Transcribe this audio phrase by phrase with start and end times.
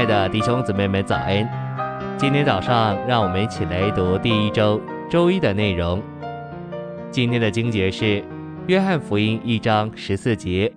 [0.00, 2.16] 亲爱的弟兄姊妹们早安！
[2.18, 4.80] 今天早上，让我们一起来读第一周
[5.10, 6.02] 周一的内容。
[7.10, 8.22] 今天的经节是
[8.66, 10.72] 《约翰福音》一章十四节：“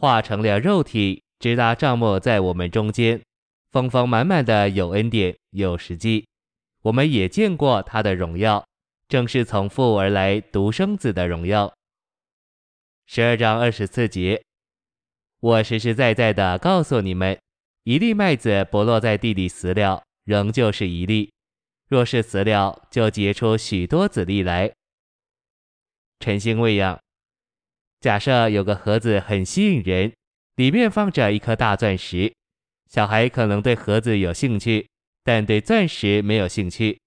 [0.00, 3.20] 化成了肉体，直达帐幕在我们中间，
[3.72, 6.26] 丰丰满满的有恩典有实际。
[6.80, 8.64] 我们也见过他的荣耀，
[9.06, 11.70] 正是从父而来独生子的荣耀。”
[13.04, 14.42] 十二章二十四节。
[15.40, 17.38] 我实实在在的告诉你们，
[17.84, 21.30] 一粒麦子不落在地里死了，仍旧是一粒；
[21.88, 24.70] 若是死了，就结出许多子粒来。
[26.20, 26.98] 晨星喂养。
[28.00, 30.12] 假设有个盒子很吸引人，
[30.56, 32.32] 里面放着一颗大钻石，
[32.90, 34.86] 小孩可能对盒子有兴趣，
[35.24, 36.98] 但对钻石没有兴趣。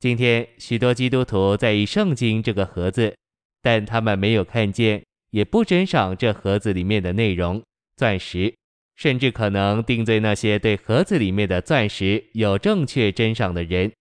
[0.00, 3.16] 今天许多基督徒在意圣经这个盒子，
[3.60, 5.02] 但他们没有看见。
[5.30, 7.62] 也不珍赏这盒子里面的内容，
[7.96, 8.54] 钻石，
[8.94, 13.92] 甚至可能定罪那些对盒子里面的钻石有正确珍赏的人。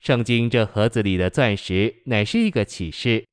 [0.00, 3.24] 圣经这盒子里的钻石乃是一个启示，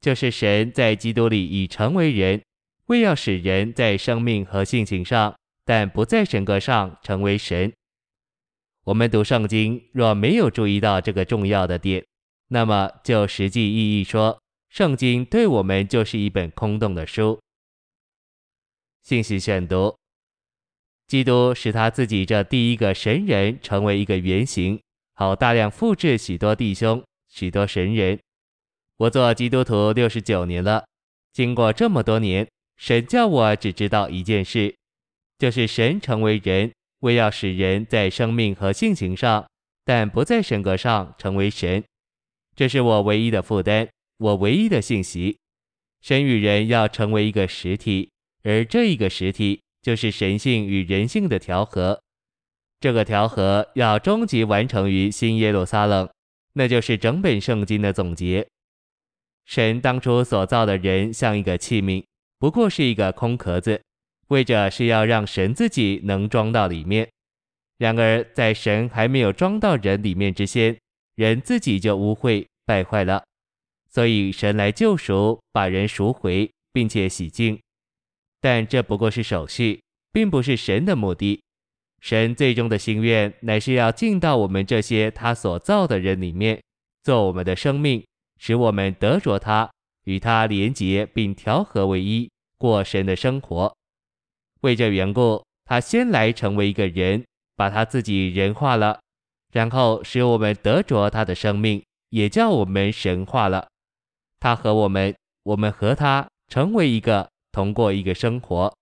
[0.00, 2.42] 就是神在基督里已成为人，
[2.86, 7.72] 为要使人在生命和性情上，但不在神格上成为神。
[8.84, 12.04] 我们读圣经若没有注意到这个重要的点，
[12.48, 14.40] 那么就实际意义说。
[14.70, 17.40] 圣经对我们就是一本空洞的书。
[19.02, 19.96] 信息选读：
[21.08, 24.78] 基督使他自己这第一个神人成为一个原型，
[25.14, 28.18] 好大量复制许多弟兄、许多神人。
[28.98, 30.84] 我做基督徒六十九年了，
[31.32, 34.76] 经过这么多年，神叫我只知道一件事，
[35.38, 36.70] 就是神成为人，
[37.00, 39.48] 为要使人在生命和性情上，
[39.86, 41.82] 但不在神格上成为神。
[42.54, 43.88] 这是我唯一的负担。
[44.18, 45.38] 我唯一的信息，
[46.02, 48.10] 神与人要成为一个实体，
[48.42, 52.02] 而这一个实体就是神性与人性的调和。
[52.78, 56.06] 这个调和要终极完成于新耶路撒冷，
[56.52, 58.46] 那就是整本圣经的总结。
[59.46, 62.04] 神当初所造的人像一个器皿，
[62.38, 63.80] 不过是一个空壳子，
[64.26, 67.08] 为着是要让神自己能装到里面。
[67.78, 70.78] 然而在神还没有装到人里面之前，
[71.14, 73.24] 人自己就污秽败坏了。
[73.88, 77.58] 所以神来救赎，把人赎回，并且洗净，
[78.40, 79.82] 但这不过是手续，
[80.12, 81.42] 并不是神的目的。
[82.00, 86.62] 神最终的心愿乃是要进到我们这些他所造的人里面，
[87.02, 88.06] 做我们的生命，
[88.38, 89.68] 使我们得着他，
[90.04, 93.74] 与他连结并调和为一，过神的生活。
[94.60, 97.24] 为这缘故，他先来成为一个人，
[97.56, 99.00] 把他自己人化了，
[99.52, 103.66] 然后使我们得着他的生命，也叫我们神化了。
[104.38, 105.12] 他和我们，
[105.42, 107.28] 我们和他成为一个，
[107.58, 108.72] 同过一个生活。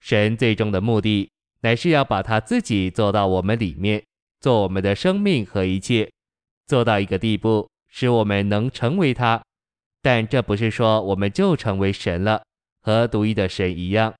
[0.00, 1.30] 神最终的目的，
[1.60, 4.02] 乃是要把他自己做到我们里面，
[4.40, 6.10] 做我们的生命和一切，
[6.66, 9.40] 做到一个地步，使我们能成为他。
[10.00, 12.42] 但这不是说我们就成为神了，
[12.80, 14.12] 和独一的神一样。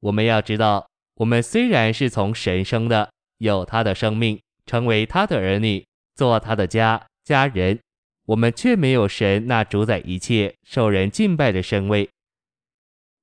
[0.00, 7.78] 我们要知道，我们虽然是从神生的，有他的生命，成为他的儿女，做他的家家人。
[8.24, 12.10] 我们却没有神那主宰一切、受人敬拜的身位。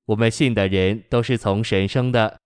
[0.06, 2.38] 我们信的人都是从神生的，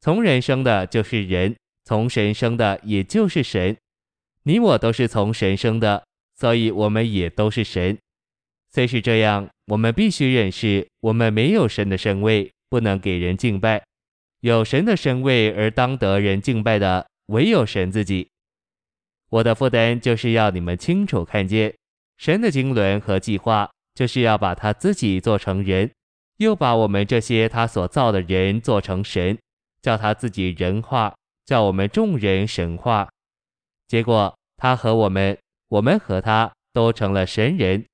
[0.00, 1.54] 从人生的就是人，
[1.84, 3.76] 从神生的也就是神。
[4.44, 6.04] 你我都是从神生的，
[6.36, 7.98] 所以我们也都是神。
[8.72, 13.82] 虽是这样，我们必须认识，我们没有神的身位，不能给人敬拜。
[14.40, 18.28] 有神的身位而当得人敬拜的，唯有神自己。
[19.30, 21.74] 我的负担就是要你们清楚看见。
[22.18, 25.90] 神的经纶和计划，就是要把他自己做成人，
[26.38, 29.38] 又把我们这些他所造的人做成神，
[29.80, 31.14] 叫他自己人化，
[31.44, 33.08] 叫我们众人神化。
[33.86, 37.84] 结果他和我们，我们和他都成了神人。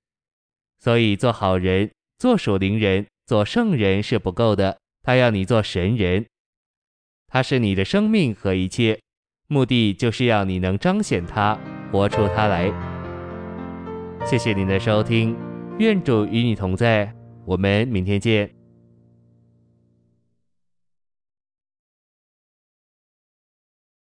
[0.78, 6.24] 所以做好人、做属灵人、做圣人是不够的，他要你做神人。
[7.28, 8.98] 他是你的生命和一切，
[9.48, 11.58] 目的就是要你能彰显他，
[11.92, 12.72] 活出他来。
[14.24, 15.36] 谢谢您的收听，
[15.78, 17.12] 愿主与你同在，
[17.50, 18.59] 我们明天见。